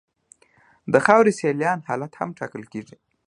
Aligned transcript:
د 0.93 0.95
خاورې 1.05 1.31
سیلان 1.39 1.79
حالت 1.87 2.11
هم 2.17 2.29
ټاکل 2.39 2.63
کیږي 2.71 2.95